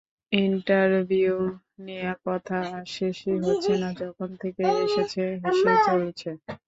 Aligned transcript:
Interview 0.31 1.35
নিয়ে 1.85 2.11
কথা 2.25 2.57
আর 2.71 2.85
শেষই 2.95 3.37
হচ্ছে 3.45 3.73
না 3.81 3.89
যখন 4.01 4.29
থেকে 4.41 4.63
এসেছে, 4.85 5.23
হেসেই 5.43 5.77
চলেছে। 5.87 6.29